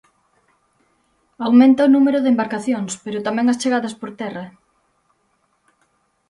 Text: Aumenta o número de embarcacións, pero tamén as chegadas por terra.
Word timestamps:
Aumenta 1.45 1.87
o 1.87 1.91
número 1.95 2.19
de 2.21 2.31
embarcacións, 2.33 2.91
pero 3.03 3.23
tamén 3.27 3.47
as 3.49 3.59
chegadas 3.61 3.95
por 3.99 4.09
terra. 4.21 4.45